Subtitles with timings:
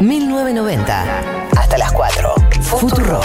[0.00, 1.20] 1990.
[1.56, 2.34] Hasta las 4.
[2.62, 3.20] Futuro.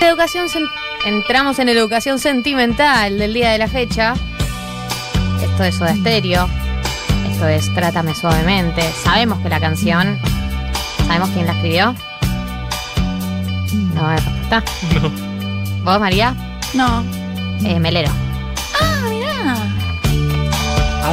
[0.00, 0.48] Educación
[1.04, 4.14] entramos en educación sentimental del día de la fecha.
[5.42, 6.48] Esto es Soda Stereo.
[7.30, 8.82] Esto es Trátame suavemente.
[9.04, 10.18] Sabemos que la canción.
[11.06, 11.94] ¿Sabemos quién la escribió?
[13.94, 14.64] No hay respuesta.
[15.84, 16.34] ¿Vos, María?
[16.74, 17.04] No.
[17.64, 18.10] Eh, Melero.
[18.80, 19.08] Ah,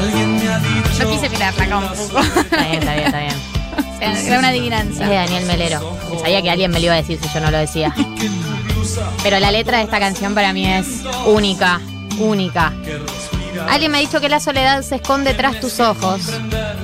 [0.02, 0.60] mirá.
[1.00, 2.20] No quise mirarla acá un poco.
[2.20, 3.36] Está bien, está bien, está bien.
[4.28, 5.04] Era una adivinanza.
[5.04, 5.98] Es de Daniel Melero.
[6.20, 7.94] Sabía que alguien me lo iba a decir si yo no lo decía.
[9.24, 10.88] Pero la letra de esta canción para mí es
[11.26, 11.82] única,
[12.18, 12.74] única.
[13.70, 16.21] Alguien me ha dicho que la soledad se esconde tras tus ojos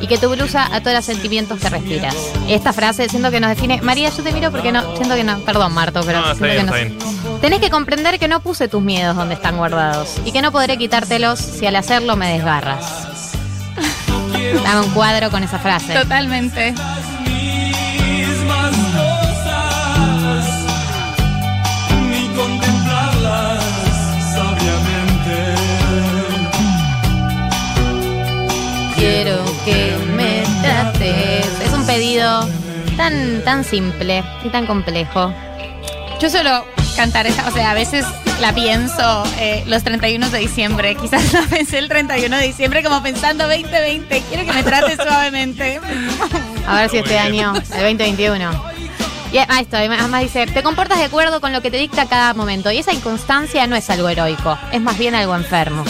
[0.02, 2.16] y que tu blusa a todos los sentimientos que respiras.
[2.48, 3.82] Esta frase siento que nos define.
[3.82, 5.40] María, yo te miro porque no, siento que no.
[5.40, 8.68] Perdón, Marto, pero No, está siento bien, que está Tenés que comprender que no puse
[8.68, 13.06] tus miedos donde están guardados y que no podré quitártelos si al hacerlo me desgarras.
[14.64, 15.94] Dame un cuadro con esa frase.
[15.94, 16.73] Totalmente.
[29.06, 31.45] Quiero que me trates.
[31.64, 32.50] Es un pedido
[32.98, 35.31] tan, tan simple y tan complejo.
[36.20, 38.03] Yo suelo cantar esa, o sea, a veces
[38.42, 40.95] la pienso eh, los 31 de diciembre.
[40.95, 44.23] Quizás la pensé el 31 de diciembre como pensando 2020.
[44.28, 45.80] Quiero que me trates suavemente.
[46.66, 48.64] A ver si este año, el 2021.
[49.31, 52.33] Y ah, esto, además dice, te comportas de acuerdo con lo que te dicta cada
[52.33, 52.72] momento.
[52.72, 55.83] Y esa inconstancia no es algo heroico, es más bien algo enfermo.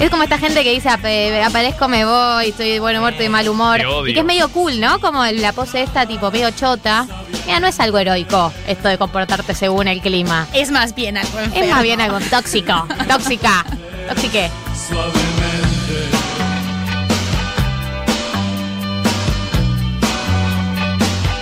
[0.00, 3.24] Es como esta gente que dice, "Ape- aparezco, me voy, estoy de buen humor, estoy
[3.26, 3.80] de mal humor.
[4.06, 4.98] Y que es medio cool, ¿no?
[4.98, 7.06] Como la pose esta, tipo medio chota.
[7.46, 10.46] Mira, no es algo heroico esto de comportarte según el clima.
[10.54, 13.64] Es más bien algo Es más bien algo tóxico, tóxica,
[14.08, 14.50] tóxique.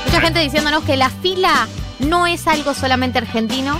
[0.06, 1.68] Mucha gente diciéndonos que la fila
[2.00, 3.78] no es algo solamente argentino,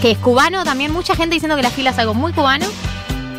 [0.00, 0.92] que es cubano también.
[0.92, 2.66] Mucha gente diciendo que la fila es algo muy cubano.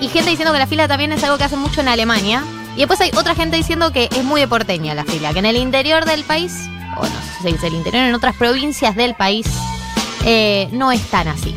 [0.02, 2.44] Y gente diciendo que la fila también es algo que hacen mucho en Alemania.
[2.76, 5.46] Y después hay otra gente diciendo que es muy de porteña la fila, que en
[5.46, 6.54] el interior del país,
[6.98, 9.46] o no sé si se dice el interior, en otras provincias del país,
[10.26, 11.54] eh, no es tan así.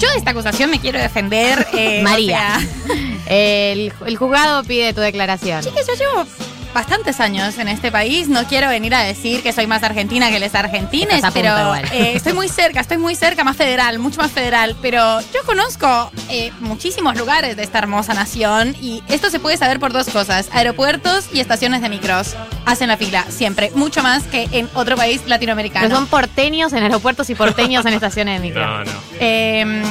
[0.00, 1.64] Yo de esta acusación me quiero defender.
[1.74, 2.58] eh, María.
[2.58, 2.96] o sea,
[3.26, 5.62] El, el juzgado pide tu declaración.
[5.62, 6.26] Chicas, yo llevo
[6.74, 8.28] bastantes años en este país.
[8.28, 12.32] No quiero venir a decir que soy más argentina que los argentines, pero eh, estoy
[12.32, 14.76] muy cerca, estoy muy cerca, más federal, mucho más federal.
[14.80, 19.80] Pero yo conozco eh, muchísimos lugares de esta hermosa nación y esto se puede saber
[19.80, 22.36] por dos cosas: aeropuertos y estaciones de micros.
[22.64, 25.86] Hacen la fila siempre, mucho más que en otro país latinoamericano.
[25.86, 28.66] Pero son porteños en aeropuertos y porteños en estaciones de micro.
[28.66, 28.92] No, no.
[29.20, 29.82] Eh,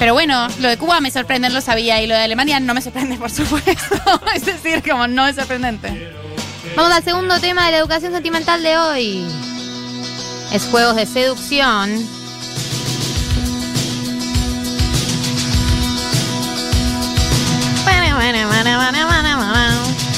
[0.00, 2.80] pero bueno, lo de Cuba me sorprende, lo sabía, y lo de Alemania no me
[2.80, 4.00] sorprende, por supuesto.
[4.34, 6.10] es decir, como no es sorprendente.
[6.76, 9.26] Vamos al segundo tema de la educación sentimental de hoy.
[10.52, 11.90] Es juegos de seducción.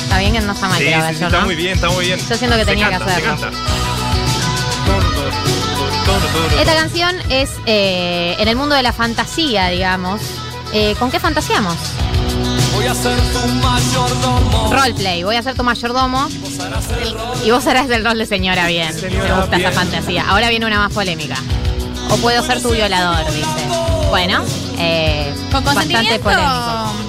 [0.04, 1.46] Está bien que no está mal Sí, que la sí, está ¿no?
[1.46, 2.18] muy bien, está muy bien.
[2.18, 3.36] Yo siento que Se tenía que se hacerlo.
[3.40, 3.50] canta.
[6.60, 10.20] Esta canción es eh, en el mundo de la fantasía, digamos.
[10.72, 11.76] Eh, ¿Con qué fantaseamos?
[12.82, 14.72] Voy a ser tu mayordomo.
[14.72, 16.28] Roleplay, voy a ser tu mayordomo
[17.44, 18.92] y vos harás el rol de señora bien.
[19.00, 20.28] Me gusta esa fantasía.
[20.28, 21.36] Ahora viene una más polémica.
[22.10, 23.46] O puedo ser tu violador, dice.
[24.10, 24.42] Bueno,
[24.80, 26.30] eh, ¿Con bastante polémico.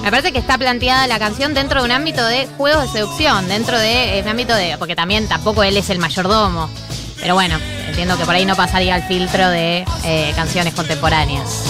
[0.04, 3.48] Me parece que está planteada la canción dentro de un ámbito de juegos de seducción,
[3.48, 4.76] dentro de un ámbito de.
[4.78, 6.70] Porque también tampoco él es el mayordomo.
[7.20, 7.58] Pero bueno,
[7.88, 11.64] entiendo que por ahí no pasaría el filtro de eh, canciones contemporáneas.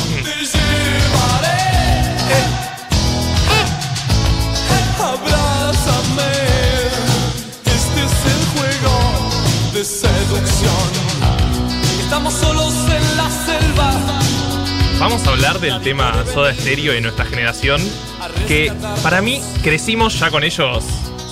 [12.27, 13.93] Estamos solos en la selva.
[14.99, 17.83] Vamos a hablar del tema Soda Stereo de nuestra generación,
[18.49, 20.83] que para mí crecimos ya con ellos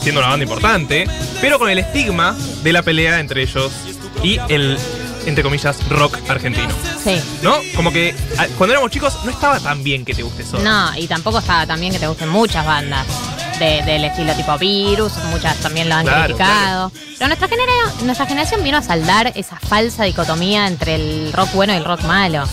[0.03, 1.06] siendo una banda importante,
[1.41, 3.73] pero con el estigma de la pelea entre ellos
[4.23, 4.77] y el,
[5.25, 6.69] entre comillas, rock argentino.
[7.03, 7.19] Sí.
[7.41, 7.56] ¿No?
[7.75, 10.62] Como que ah, cuando éramos chicos no estaba tan bien que te guste Soda.
[10.93, 13.06] No, y tampoco estaba tan bien que te gusten muchas bandas
[13.62, 16.93] de- del estilo tipo Virus, muchas también lo han Claro, criticado.
[17.19, 21.73] Pero nuestra, genera- nuestra generación vino a saldar esa falsa dicotomía entre el rock bueno
[21.73, 22.44] y el rock malo.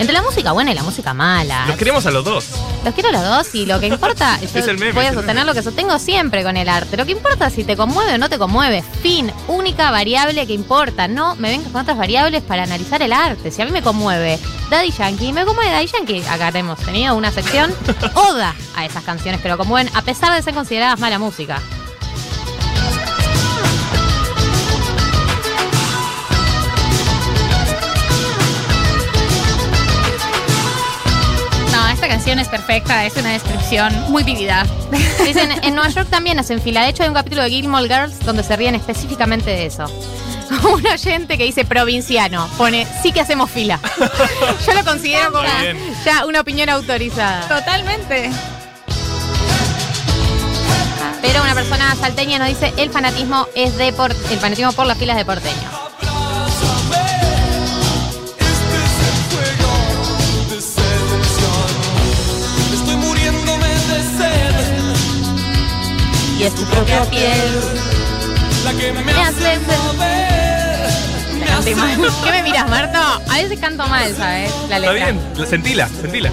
[0.00, 1.66] Entre la música buena y la música mala.
[1.66, 2.48] Los queremos a los dos.
[2.86, 5.12] Los quiero a los dos y lo que importa, yo Es el meme, voy a
[5.12, 6.96] sostener lo que sostengo siempre con el arte.
[6.96, 8.82] Lo que importa es si te conmueve o no te conmueve.
[9.02, 11.06] Fin, única variable que importa.
[11.06, 13.50] No me vengas con otras variables para analizar el arte.
[13.50, 14.38] Si a mí me conmueve
[14.70, 16.24] Daddy Yankee, me conmueve Daddy Yankee.
[16.30, 17.70] Acá hemos tenido una sección
[18.14, 21.60] oda a esas canciones que lo conmueven, a pesar de ser consideradas mala música.
[32.38, 34.64] Es perfecta, es una descripción muy vivida.
[35.24, 36.84] Dicen, en Nueva York también hacen fila.
[36.84, 39.84] De hecho, hay un capítulo de Gilmore Girls donde se ríen específicamente de eso.
[40.72, 43.80] Un oyente que dice provinciano pone, sí que hacemos fila.
[44.66, 45.48] Yo lo considero como
[46.04, 47.48] ya una opinión autorizada.
[47.48, 48.30] Totalmente.
[51.20, 54.96] Pero una persona salteña nos dice, el fanatismo es de por, el fanatismo por las
[54.96, 55.79] filas de porteño.
[66.40, 67.60] Y es tu propia piel.
[68.64, 70.90] La que me, Me hace mover.
[71.38, 72.10] Me hace mover.
[72.24, 72.98] ¿Qué me miras, Marto?
[72.98, 74.50] A veces canto mal, ¿sabes?
[74.70, 75.12] La Está letra.
[75.12, 76.30] bien, sentila, sentila.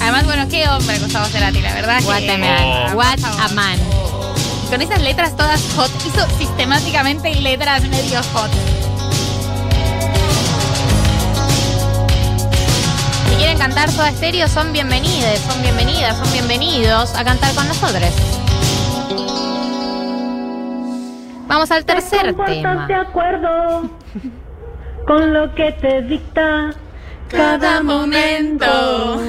[0.00, 2.00] Además, bueno, qué hombre Gustavo Cerati, la verdad.
[2.04, 2.92] What que- a man.
[2.92, 2.96] Oh.
[2.96, 3.76] What a man.
[4.70, 8.50] Con esas letras todas hot, hizo sistemáticamente letras medio hot.
[13.30, 18.10] Si quieren cantar Soda Stereo, son bienvenidas, son bienvenidas, son bienvenidos a cantar con nosotros.
[21.48, 23.00] Vamos al tercer ¿Te comportas de tema.
[23.08, 23.90] acuerdo
[25.06, 26.70] con lo que te dicta
[27.28, 29.22] cada momento?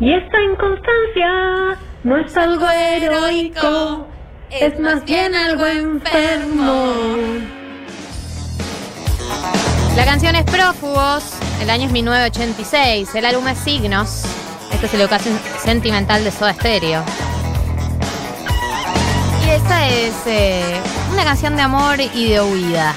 [0.00, 4.06] Y esta inconstancia no es algo heroico,
[4.50, 6.92] es más bien algo enfermo.
[9.96, 14.24] La canción es Prófugos, el año es 1986, el álbum es Signos.
[14.72, 17.02] Esta es la educación sentimental de Soda Stereo.
[19.68, 20.80] Esta es eh,
[21.12, 22.94] una canción de amor y de huida.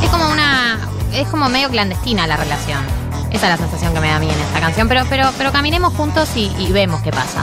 [0.00, 0.78] Es como una.
[1.12, 2.84] Es como medio clandestina la relación.
[3.32, 4.86] Esa es la sensación que me da a mí en esta canción.
[4.86, 7.42] Pero, pero, pero caminemos juntos y vemos qué pasa.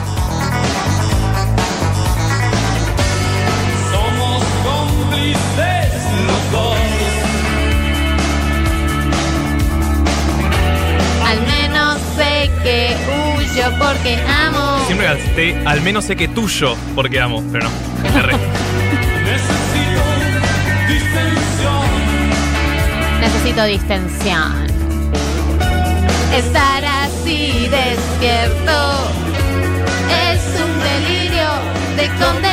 [13.77, 14.85] Porque amo.
[14.85, 18.19] Siempre gasté, al menos sé que tuyo, porque amo, pero no.
[18.19, 18.33] Erré.
[19.25, 20.03] Necesito
[20.87, 21.87] distensión.
[23.19, 24.67] Necesito distensión.
[26.35, 29.11] Estar así despierto
[30.31, 31.49] es un delirio
[31.97, 32.48] de condenado.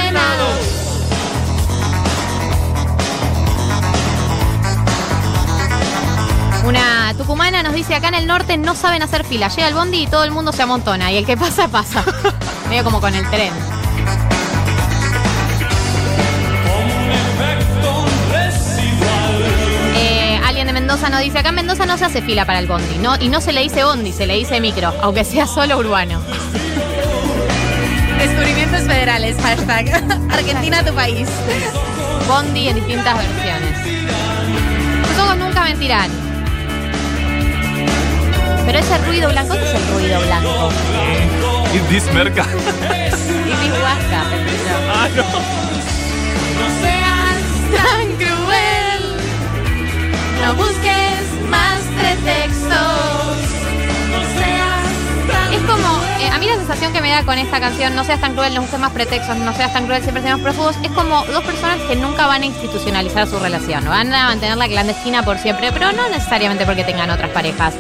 [6.67, 9.49] Una tucumana nos dice acá en el norte no saben hacer fila.
[9.51, 11.13] Llega el bondi y todo el mundo se amontona.
[11.13, 12.05] Y el que pasa, pasa.
[12.69, 13.53] Medio como con el tren.
[19.97, 22.67] Eh, alguien de Mendoza nos dice, acá en Mendoza no se hace fila para el
[22.67, 23.15] bondi, ¿no?
[23.21, 26.21] Y no se le dice bondi, se le dice micro, aunque sea solo urbano.
[28.19, 29.89] Descubrimientos federales, hashtag.
[30.33, 31.29] Argentina, tu país.
[32.27, 33.79] Bondi en distintas versiones.
[35.09, 36.26] Los ojos nunca mentirán.
[38.67, 40.71] Pero ese ruido blanco, ¿qué es el ruido blanco?
[41.75, 42.45] ¿Y this merca?
[42.45, 44.23] Y mi huasca,
[44.93, 45.23] Ah, no.
[46.59, 47.39] No seas
[47.77, 49.17] tan cruel,
[50.43, 53.37] no busques más pretextos.
[54.11, 54.87] No seas
[55.31, 58.05] tan Es como, eh, a mí la sensación que me da con esta canción, no
[58.05, 60.91] seas tan cruel, no busques más pretextos, no seas tan cruel, siempre seamos prófugos, es
[60.91, 65.39] como dos personas que nunca van a institucionalizar su relación, van a mantenerla clandestina por
[65.39, 67.75] siempre, pero no necesariamente porque tengan otras parejas.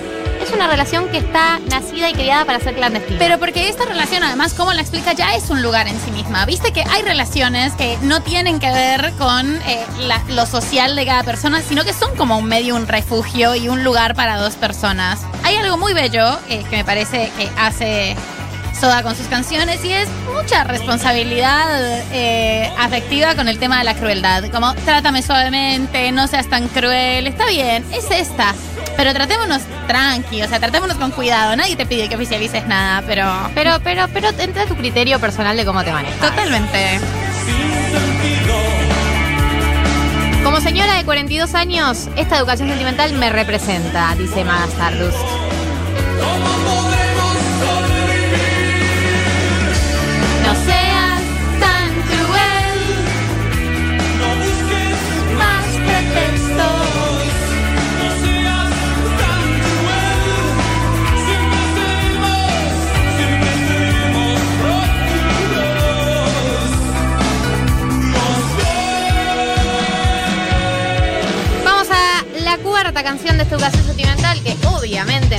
[0.57, 3.19] Una relación que está nacida y criada para ser clandestina.
[3.19, 6.47] Pero porque esta relación, además, como la explica, ya es un lugar en sí misma.
[6.47, 11.05] Viste que hay relaciones que no tienen que ver con eh, la- lo social de
[11.05, 14.55] cada persona, sino que son como un medio, un refugio y un lugar para dos
[14.55, 15.21] personas.
[15.45, 18.17] Hay algo muy bello eh, que me parece que hace
[18.81, 21.67] Soda con sus canciones y es mucha responsabilidad
[22.13, 24.45] eh, afectiva con el tema de la crueldad.
[24.51, 28.55] Como trátame suavemente, no seas tan cruel, está bien, es esta.
[28.97, 31.55] Pero tratémonos tranqui, o sea, tratémonos con cuidado.
[31.55, 33.27] Nadie te pide que oficialices nada, pero.
[33.55, 36.19] pero, pero, pero entra tu criterio personal de cómo te manejas.
[36.19, 37.01] Totalmente.
[40.43, 45.19] Como señora de 42 años, esta educación sentimental me representa, dice Maga Stardust.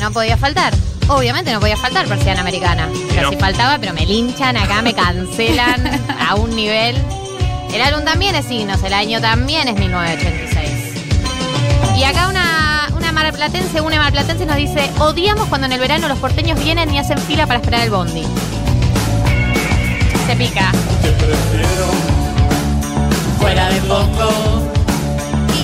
[0.07, 0.73] No podía faltar.
[1.09, 2.87] Obviamente no podía faltar persiana americana.
[3.09, 3.29] Pero no.
[3.29, 6.95] si faltaba, pero me linchan acá, me cancelan a un nivel.
[7.73, 11.97] El álbum también es signos, el año también es 1986.
[11.97, 16.19] Y acá una, una marplatense, una marplatense nos dice, odiamos cuando en el verano los
[16.19, 18.23] porteños vienen y hacen fila para esperar el bondi.
[20.25, 20.71] Se pica.
[23.39, 24.61] Fuera de poco.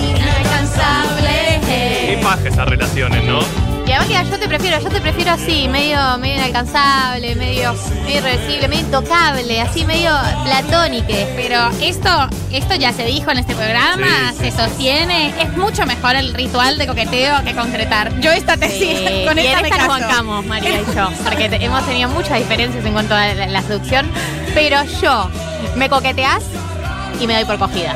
[0.06, 1.60] Inalcanzable.
[1.66, 3.63] Qué paja esas relaciones, ¿no?
[4.02, 7.72] Yo te prefiero, yo te prefiero así, medio, medio inalcanzable, medio,
[8.04, 10.10] medio irreversible, medio intocable, así medio
[10.44, 11.32] platónique.
[11.36, 12.10] Pero esto,
[12.50, 14.50] esto ya se dijo en este programa, Sí, sí.
[14.50, 15.32] se sostiene.
[15.40, 18.18] Es mucho mejor el ritual de coqueteo que concretar.
[18.20, 20.00] Yo esta tesis, Sí, con y esta en me esta nos caso.
[20.08, 23.62] bancamos, María y yo, porque te- hemos tenido muchas diferencias en cuanto a la, la
[23.62, 24.06] seducción,
[24.54, 25.30] pero yo
[25.76, 26.42] me coqueteás
[27.20, 27.94] y me doy por cogida.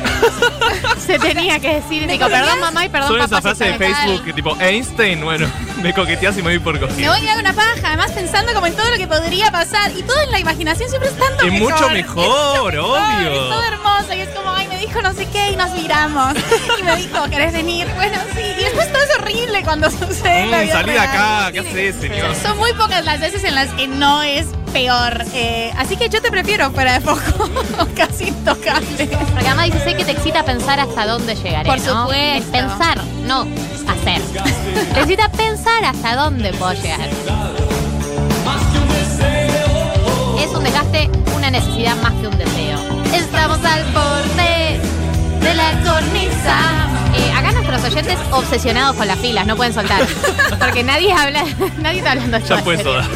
[1.06, 3.38] Se tenía que decir, digo, perdón mamá y perdón Son papá.
[3.38, 5.46] esa frase de Facebook que tipo, Einstein, bueno,
[5.82, 7.12] me coqueteas y me voy por Me cogido.
[7.12, 9.90] voy a dar una paja, además pensando como en todo lo que podría pasar.
[9.96, 11.72] Y todo en la imaginación siempre es tanto Es mejor.
[11.72, 13.32] mucho mejor, Es obvio.
[13.32, 16.34] Es todo hermoso y es como, ay, me dijo no sé qué y nos miramos.
[16.78, 17.86] y me dijo, ¿querés venir?
[17.96, 18.42] Bueno, sí.
[18.58, 21.62] Y después todo es horrible cuando sucede en la Mm, vida salí de acá, ¿qué
[21.62, 21.68] Sí.
[21.68, 22.34] haces, señor?
[22.42, 25.24] Son muy pocas las veces en las que no es peor.
[25.34, 27.48] Eh, así que yo te prefiero fuera de foco,
[27.96, 29.06] casi intocable.
[29.06, 32.02] Porque además dice, sé que te excita pensar hasta dónde llegaré, Por ¿no?
[32.02, 32.14] supuesto.
[32.14, 33.46] Es pensar, no
[33.88, 34.22] hacer.
[34.94, 37.08] te excita pensar hasta dónde puedo llegar.
[40.38, 42.78] Es un desgaste, una necesidad más que un deseo.
[43.12, 44.80] Estamos al borde
[45.40, 46.88] de la cornisa.
[47.14, 50.02] Eh, acá nuestros oyentes obsesionados con las filas, no pueden soltar.
[50.58, 51.44] Porque nadie habla,
[51.78, 53.06] nadie está hablando de Ya fue soda.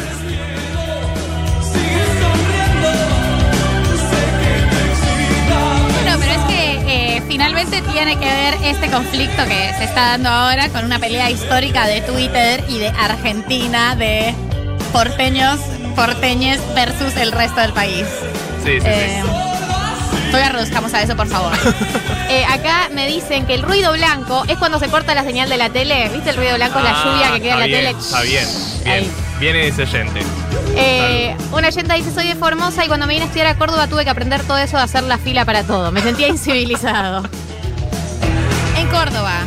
[7.27, 11.85] Finalmente tiene que ver este conflicto que se está dando ahora con una pelea histórica
[11.87, 14.33] de Twitter y de Argentina, de
[14.91, 15.59] porteños,
[15.95, 18.05] porteñes versus el resto del país.
[18.63, 20.31] Sí, sí, Eh, sí.
[20.31, 21.53] todavía reduzcamos a eso, por favor.
[22.29, 25.57] Eh, acá me dicen que el ruido blanco es cuando se corta la señal de
[25.57, 26.09] la tele.
[26.09, 26.79] ¿Viste el ruido blanco?
[26.79, 27.89] la Ah, lluvia que queda en la tele.
[27.91, 28.47] Está bien,
[28.83, 28.91] bien.
[28.95, 29.11] Ahí.
[29.43, 30.21] Viene ese oyente.
[30.77, 33.87] Eh, una oyenta dice, soy de Formosa y cuando me vine a estudiar a Córdoba
[33.87, 35.91] tuve que aprender todo eso de hacer la fila para todo.
[35.91, 37.23] Me sentía incivilizado.
[38.77, 39.41] en Córdoba.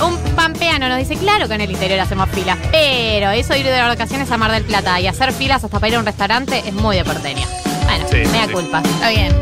[0.00, 3.80] Un pampeano nos dice, claro que en el interior hacemos filas, pero eso ir de
[3.80, 6.72] vacaciones a Mar del Plata y hacer filas hasta para ir a un restaurante es
[6.72, 7.48] muy de porteña.
[7.86, 8.52] Bueno, Sí, me da sí.
[8.52, 8.80] culpa.
[8.80, 9.34] Está bien.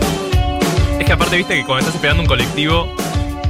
[0.98, 2.90] Es que aparte, viste que cuando estás esperando un colectivo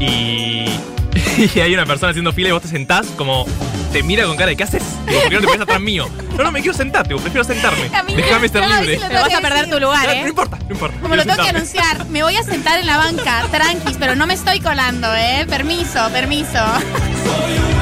[0.00, 0.64] y,
[1.54, 3.46] y hay una persona haciendo fila y vos te sentás, como
[3.92, 4.82] te mira con cara de ¿qué haces?
[5.06, 6.08] Digo, ¿por qué no te pones atrás mío?
[6.36, 7.90] No, no, me quiero sentar, digo, prefiero sentarme.
[8.14, 9.00] Déjame ser mí libre.
[9.08, 9.74] Pero vas a perder decir.
[9.74, 10.22] tu lugar, No, ¿eh?
[10.22, 10.98] no importa, no importa.
[11.00, 14.26] Como lo tengo que anunciar, me voy a sentar en la banca, tranquis, pero no
[14.26, 15.46] me estoy colando, ¿eh?
[15.48, 16.58] Permiso, permiso.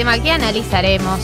[0.00, 1.20] tema que analizaremos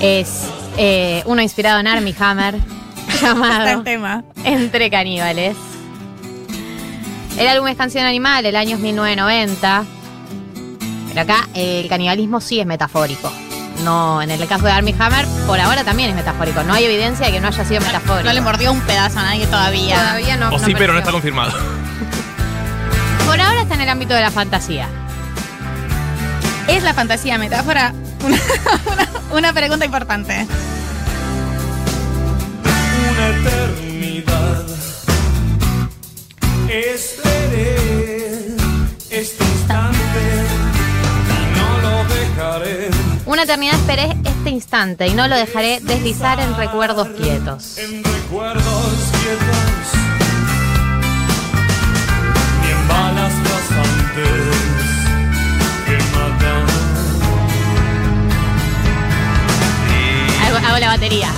[0.00, 0.44] es
[0.76, 2.54] eh, uno inspirado en Armie Hammer,
[3.20, 4.22] llamado el tema.
[4.44, 5.56] Entre Caníbales.
[7.36, 9.84] El álbum es Canción Animal, el año es 1990.
[11.08, 13.32] Pero acá eh, el canibalismo sí es metafórico.
[13.82, 16.62] No, en el caso de Armie Hammer, por ahora también es metafórico.
[16.62, 18.28] No hay evidencia de que no haya sido metafórico.
[18.28, 19.96] No le mordió un pedazo a nadie todavía.
[19.96, 20.54] Todavía no.
[20.54, 21.50] O sí, pero no está confirmado.
[23.26, 24.88] Por ahora está en el ámbito de la fantasía.
[26.68, 27.92] ¿Es la fantasía metáfora?
[28.24, 28.36] Una,
[28.92, 30.46] una- una pregunta importante.
[33.10, 34.66] una eternidad.
[36.68, 37.76] Esperé
[39.10, 40.22] este instante
[41.30, 42.90] y no lo dejaré
[43.26, 47.78] Una eternidad esperé este instante y no lo dejaré deslizar en recuerdos quietos.
[47.78, 48.64] en recuerdos
[49.22, 49.86] quietos
[52.62, 54.45] ni en balas rasantes
[60.66, 61.28] Hago, la batería.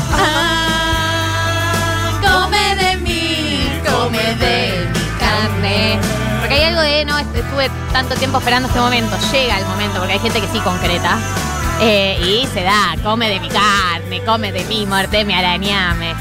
[2.23, 5.99] Come de mí, come de mi carne.
[6.40, 9.16] Porque hay algo de, no, est- estuve tanto tiempo esperando este momento.
[9.32, 11.18] Llega el momento, porque hay gente que sí concreta.
[11.80, 16.14] Eh, y se da, come de mi carne, come de mí, mordeme, arañame.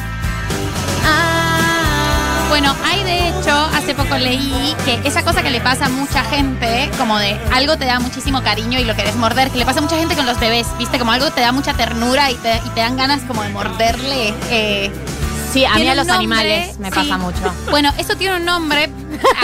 [1.06, 1.37] Ah,
[2.50, 6.24] Bueno, hay de hecho, hace poco leí que esa cosa que le pasa a mucha
[6.24, 9.80] gente, como de algo te da muchísimo cariño y lo querés morder, que le pasa
[9.80, 10.98] a mucha gente con los bebés, ¿viste?
[10.98, 14.34] Como algo te da mucha ternura y te, y te dan ganas como de morderle.
[14.50, 14.92] eh,
[15.52, 16.96] Sí, a mí a los nombre, animales me sí.
[16.96, 17.40] pasa mucho.
[17.72, 18.90] Bueno, eso tiene un nombre.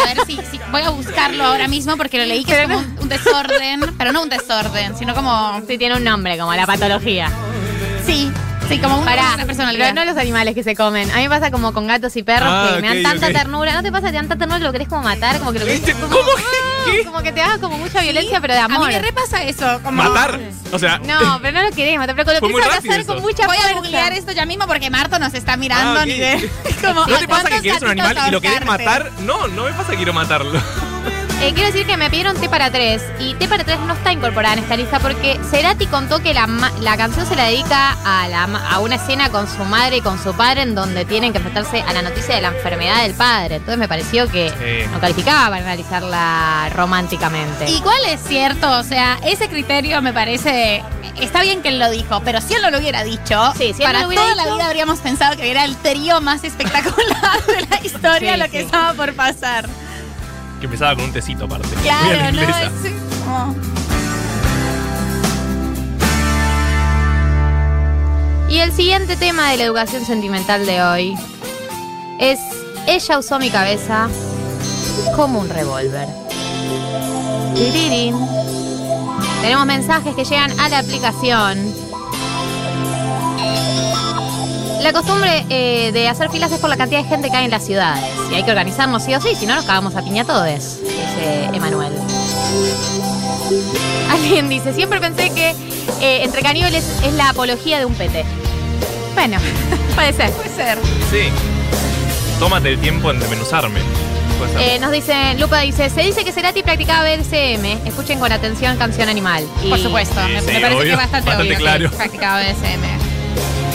[0.02, 2.78] A ver si, si- voy a buscarlo ahora mismo porque lo leí que es como
[2.80, 6.66] un, un desorden, pero no un desorden, sino como Sí, tiene un nombre, como la
[6.66, 7.30] patología.
[8.06, 8.32] sí,
[8.70, 9.90] sí, como un- Pará, una personalidad.
[9.94, 11.10] pero no los animales que se comen.
[11.12, 13.34] A mí me pasa como con gatos y perros Ah, que me dan tanta ok.
[13.34, 13.74] ternura.
[13.74, 15.40] ¿No te pasa que te dan tanta ternura que lo querés como matar?
[15.40, 15.94] Como que lo querés ¿Viste?
[16.00, 16.86] como, ¿Cómo que- ¡Ah!
[16.92, 17.06] qué?
[17.06, 18.88] como que te hagas como mucha violencia, pero de A mí amor.
[18.90, 19.80] me repasa eso.
[19.84, 20.40] Como, Matar.
[20.72, 23.02] O sea, No, pero no lo querés matar, pero lo Fue muy querés rápido con
[23.18, 23.22] eso.
[23.22, 23.80] mucha Voy a fuerza.
[23.80, 26.00] googlear esto ya mismo porque Marto nos está mirando.
[26.00, 26.08] Ah, ok.
[26.08, 26.50] ni de-
[26.82, 29.12] como, ¿no te pasa que ¿cuántos quieres un gatitos animal y lo querés matar?
[29.22, 30.60] No, no me pasa que quiero matarlo.
[31.46, 34.14] Eh, quiero decir que me pidieron T para tres y T para tres no está
[34.14, 36.48] incorporada en esta lista porque Cerati contó que la,
[36.80, 40.22] la canción se la dedica a, la a una escena con su madre y con
[40.24, 43.56] su padre en donde tienen que enfrentarse a la noticia de la enfermedad del padre.
[43.56, 44.90] Entonces me pareció que Sí.
[44.92, 47.70] no calificaba para analizarla románticamente.
[47.70, 50.82] Igual es cierto, o sea, ese criterio me parece.
[51.20, 53.84] Está bien que él lo dijo, pero si él no lo hubiera dicho, Sí, si
[53.84, 57.68] para no hubiera toda la vida habríamos pensado que era el trío más espectacular de
[57.70, 58.66] la historia Sí, lo que sí.
[58.66, 59.68] estaba por pasar.
[60.64, 61.68] Que empezaba con un tecito aparte.
[61.82, 62.56] Claro, no, es
[63.26, 63.54] como-
[68.50, 71.16] Y el siguiente tema de la educación sentimental de hoy
[72.18, 72.40] es
[72.88, 74.08] Ella usó mi cabeza
[75.18, 76.08] como un revólver.
[79.42, 81.74] Tenemos mensajes que llegan a la aplicación.
[84.84, 87.52] La costumbre eh, de hacer filas es por la cantidad de gente que hay en
[87.52, 88.04] las ciudades.
[88.30, 90.46] Y hay que organizarnos sí o sí, si no nos cagamos a piña todos,
[90.82, 91.94] dice Emanuel.
[94.12, 95.52] Alguien dice, siempre pensé que
[96.02, 98.26] eh, entre caníbales es la apología de un pete.
[99.14, 99.38] Bueno,
[99.96, 100.32] puede ser.
[100.32, 100.78] Puede ser.
[101.10, 101.30] Sí.
[102.40, 103.80] Tómate el tiempo en desmenuzarme.
[104.60, 107.88] Eh, nos dice, Lupa dice, se dice que Cerati practicaba BDSM.
[107.88, 109.48] Escuchen con atención Canción Animal.
[109.64, 110.84] Y Por supuesto, Sí, me, sí, me parece obvio.
[110.84, 111.90] que es bastante, Bastante obvio claro.
[111.90, 113.03] que practicaba BDSM.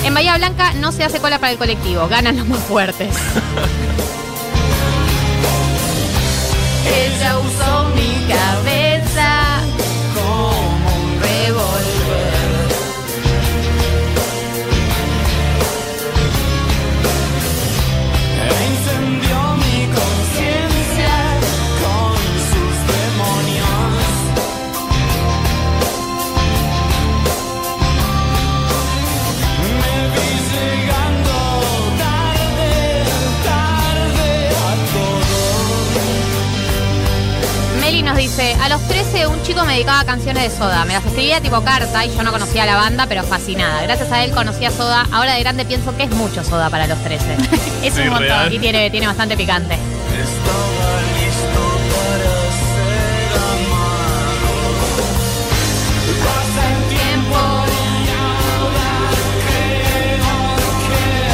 [0.04, 3.14] En Bahía Blanca no se hace cola para el colectivo, ganan los más fuertes.
[38.68, 40.85] a los 13 un chico me dedicaba canciones de Soda.
[40.85, 43.81] Me las escribía tipo carta y yo no conocía la banda, pero fascinada.
[43.83, 45.07] Gracias a él conocí a Soda.
[45.11, 47.37] Ahora de grande pienso que es mucho Soda para los 13.
[47.83, 48.22] Es Sí, un montón.
[48.26, 48.52] real.
[48.52, 49.74] y tiene, tiene bastante picante.
[49.74, 54.98] Estaba listo para ser amado.
[56.24, 57.38] Pasa el tiempo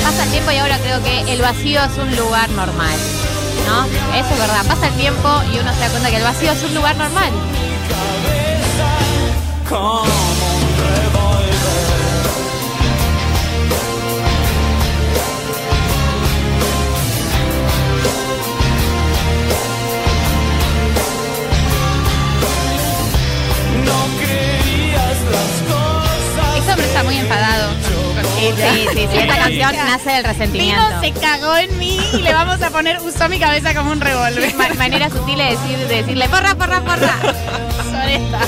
[0.03, 2.99] Pasa el tiempo y ahora creo que el vacío es un lugar normal.
[3.66, 3.85] ¿No?
[4.16, 4.64] Eso es verdad.
[4.66, 7.33] Pasa el tiempo y uno se da cuenta que el vacío es un lugar normal.
[29.72, 31.00] Nace del Vino, resentimiento.
[31.00, 34.55] se cagó en mí y le vamos a poner, usó mi cabeza como un revólver.
[34.55, 37.14] Ma- manera sutil de, decir, de decirle porra, porra, porra.
[37.85, 38.38] Sonesta.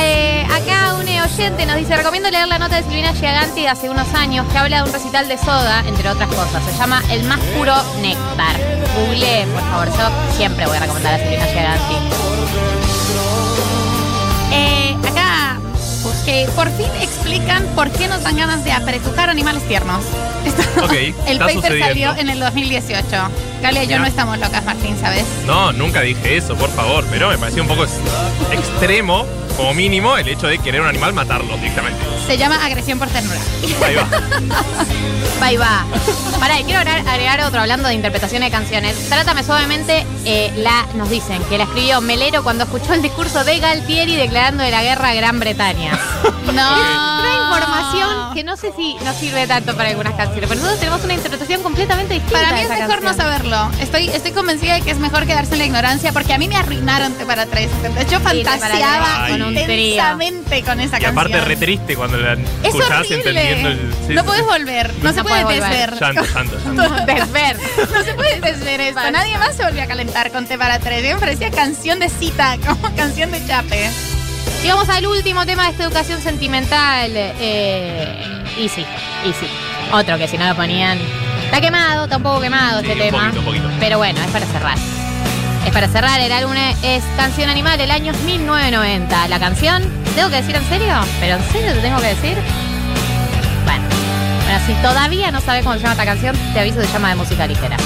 [0.00, 3.88] Eh, acá un oyente nos dice, recomiendo leer la nota de Silvina Giaganti de hace
[3.90, 6.62] unos años que habla de un recital de soda, entre otras cosas.
[6.70, 8.56] Se llama El más puro néctar.
[8.94, 12.85] Google, por favor, yo siempre voy a recomendar a Silvina Giaganti.
[16.26, 20.04] Que por fin explican por qué nos dan ganas de apretujar animales tiernos.
[20.44, 20.62] Esto-
[21.26, 21.86] el paper sucediendo.
[21.86, 23.04] salió en el 2018.
[23.62, 25.24] Galia y yo no estamos locas, Martín, ¿sabes?
[25.46, 27.04] No, nunca dije eso, por favor.
[27.10, 27.92] Pero me pareció un poco ex-
[28.52, 29.24] extremo,
[29.56, 31.98] como mínimo, el hecho de querer un animal matarlo directamente.
[32.26, 33.40] Se llama agresión por ternura.
[33.84, 34.06] Ahí va.
[35.48, 35.84] Y va.
[36.40, 39.08] Pará, y quiero agregar, agregar otro hablando de interpretaciones de canciones.
[39.08, 43.60] Trátame suavemente, eh, la, nos dicen que la escribió Melero cuando escuchó el discurso de
[43.60, 45.96] Galtieri declarando de la guerra a Gran Bretaña.
[46.46, 47.22] No.
[47.22, 50.48] Re información que no sé si nos sirve tanto para algunas canciones.
[50.48, 52.40] Pero nosotros tenemos una interpretación completamente distinta.
[52.40, 53.70] Para mí es mejor no saberlo.
[53.80, 56.56] Estoy, estoy convencida de que es mejor quedarse en la ignorancia porque a mí me
[56.56, 57.68] arruinaron Te para tres.
[58.10, 59.66] Yo Sí, fantaseaba con un trío.
[59.94, 61.12] intensamente con esa Y canción.
[61.18, 63.16] aparte re triste cuando la es escuchás horrible.
[63.16, 63.78] entendiendo el.
[64.06, 64.42] sí, no sí, sí.
[64.44, 64.94] volver.
[65.02, 65.62] No, se puede volver.
[65.62, 66.00] desver.
[66.00, 67.06] Llanto, llanto, llanto.
[67.06, 67.56] Desver.
[67.96, 69.10] No se puede desver esto.
[69.10, 71.02] Nadie más se volvió a calentar con Te para tres.
[71.02, 73.90] Me parecía canción de cita, como canción de chape.
[74.64, 77.10] Y vamos al último tema de esta educación sentimental.
[77.14, 78.84] Eh, y sí,
[79.24, 79.46] y sí.
[79.92, 80.98] Otro que si no lo ponían.
[81.44, 83.18] Está quemado, está un poco quemado Sí, este un tema.
[83.24, 83.70] poquito, un poquito.
[83.78, 84.76] Pero bueno, es para cerrar.
[85.66, 86.20] Es para cerrar.
[86.20, 89.26] El álbum es Canción Animal, el año 1990.
[89.26, 89.82] La canción,
[90.14, 90.94] ¿tengo que decir en serio?
[91.18, 92.38] ¿Pero en serio te tengo que decir?
[93.64, 93.84] Bueno.
[94.44, 97.14] Bueno, si todavía no sabes cómo se llama esta canción, te aviso, se llama de
[97.16, 97.76] música ligera.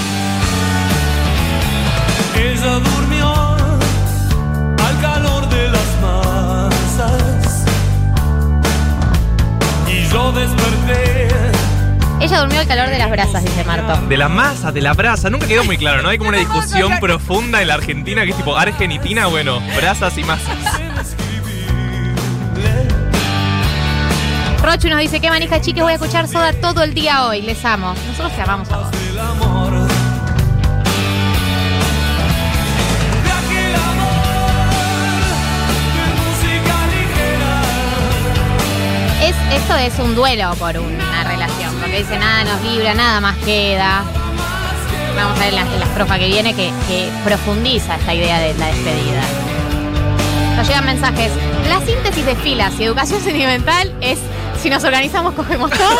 [2.36, 3.32] Ella durmió
[4.86, 7.64] al calor de las masas
[9.88, 11.28] y yo desperté.
[12.20, 14.06] Ella durmió al calor de las brasas, dice Marto.
[14.08, 16.08] De la masa, de la brasa, nunca quedó muy claro, ¿no?
[16.08, 20.24] Hay como una discusión profunda en la Argentina que es tipo argentitina, bueno, brasas y
[20.24, 20.58] masas.
[24.60, 27.42] Rochu nos dice, qué manija chiques, voy a escuchar Soda todo el día hoy.
[27.42, 27.94] Les amo.
[28.08, 28.88] Nosotros te amamos a vos.
[39.22, 40.99] Es, esto es un duelo por una
[41.90, 44.04] porque dice nada nos libra, nada más queda.
[45.16, 48.66] Vamos a ver la, la estrofa que viene que, que profundiza esta idea de la
[48.66, 49.22] despedida.
[50.56, 51.32] Nos llegan mensajes.
[51.68, 54.20] La síntesis de filas y educación sentimental es
[54.62, 55.80] si nos organizamos cogemos todo.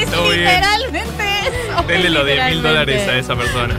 [0.00, 0.44] Es Todo bien.
[0.44, 1.82] literalmente eso.
[1.88, 3.74] Denle los 10 mil dólares a esa persona.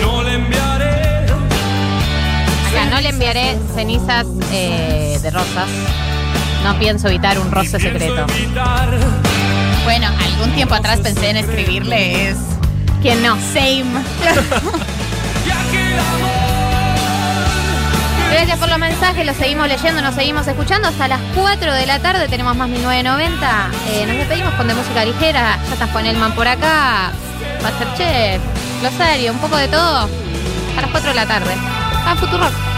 [0.00, 1.26] No le enviaré
[2.70, 5.68] Acá no le enviaré cenizas eh, de rosas.
[6.66, 8.26] No pienso evitar un roce secreto.
[9.84, 12.38] Bueno, algún tiempo atrás pensé en escribirle es
[13.00, 13.36] ¿Quién no?
[13.36, 13.84] same.
[18.32, 20.88] Gracias por los mensajes, los seguimos leyendo, nos seguimos escuchando.
[20.88, 23.70] Hasta las 4 de la tarde tenemos más 1990.
[23.92, 25.60] Eh, nos despedimos con de música ligera.
[25.68, 27.12] Ya está Juan por acá.
[27.62, 28.42] Masterchef,
[28.80, 30.08] Glosario, un poco de todo.
[30.76, 31.54] A las 4 de la tarde.
[32.04, 32.75] A Futurock.